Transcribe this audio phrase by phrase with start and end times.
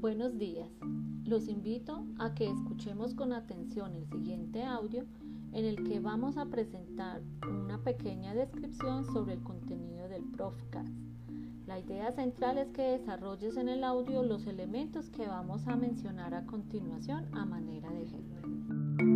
[0.00, 0.68] Buenos días.
[1.24, 5.04] Los invito a que escuchemos con atención el siguiente audio
[5.52, 10.92] en el que vamos a presentar una pequeña descripción sobre el contenido del Profcast.
[11.66, 16.34] La idea central es que desarrolles en el audio los elementos que vamos a mencionar
[16.34, 19.07] a continuación a manera de ejemplo.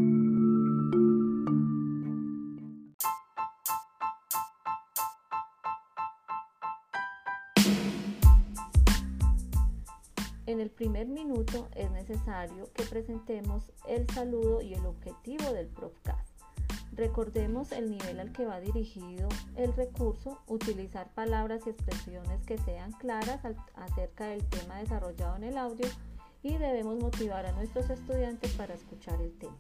[10.53, 16.29] En el primer minuto es necesario que presentemos el saludo y el objetivo del Profcast.
[16.95, 22.93] Recordemos el nivel al que va dirigido el recurso, utilizar palabras y expresiones que sean
[22.93, 23.41] claras
[23.77, 25.89] acerca del tema desarrollado en el audio
[26.43, 29.57] y debemos motivar a nuestros estudiantes para escuchar el tema.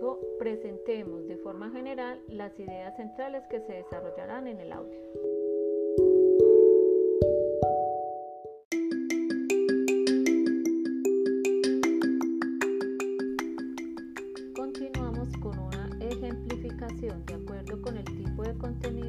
[0.00, 4.98] Luego presentemos de forma general las ideas centrales que se desarrollarán en el audio.
[14.56, 18.99] Continuamos con una ejemplificación de acuerdo con el tipo de contenido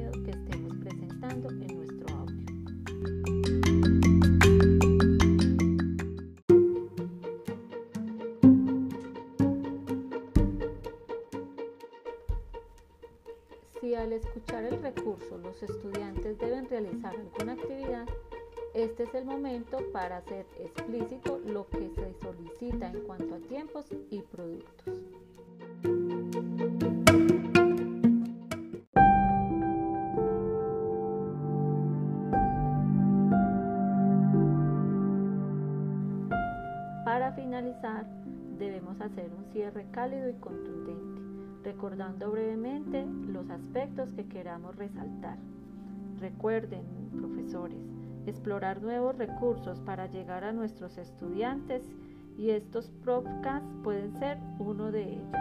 [13.92, 18.08] Si al escuchar el recurso los estudiantes deben realizar alguna actividad,
[18.74, 23.88] este es el momento para hacer explícito lo que se solicita en cuanto a tiempos
[24.10, 24.98] y productos.
[37.04, 38.06] Para finalizar,
[38.58, 41.11] debemos hacer un cierre cálido y contundente,
[41.64, 45.38] recordando brevemente los aspectos que queramos resaltar.
[46.20, 46.84] Recuerden,
[47.18, 47.80] profesores,
[48.26, 51.84] explorar nuevos recursos para llegar a nuestros estudiantes
[52.38, 55.32] y estos podcasts pueden ser uno de ellos.